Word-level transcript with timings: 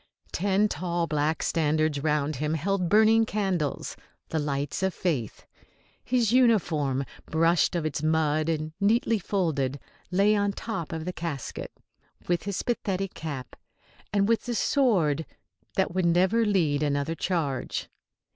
Ten 0.31 0.67
tall 0.67 1.05
black 1.05 1.43
standards 1.43 1.99
round 2.01 2.37
him 2.37 2.55
held 2.55 2.89
burning 2.89 3.23
candles, 3.23 3.95
the 4.29 4.39
lights 4.39 4.81
of 4.81 4.95
faith. 4.95 5.45
His 6.03 6.31
uniform, 6.31 7.05
brushed 7.27 7.75
of 7.75 7.85
its 7.85 8.01
mud 8.01 8.49
and 8.49 8.71
neatly 8.79 9.19
folded, 9.19 9.79
lay 10.09 10.35
on 10.35 10.53
top 10.53 10.91
of 10.91 11.05
the 11.05 11.13
casket, 11.13 11.71
with 12.27 12.45
his 12.45 12.63
pathetic 12.63 13.13
cap 13.13 13.55
and 14.11 14.27
with 14.27 14.45
the 14.45 14.55
sword 14.55 15.23
that 15.75 15.93
would 15.93 16.07
never 16.07 16.45
lead 16.47 16.81
another 16.81 17.13
charge. 17.13 17.87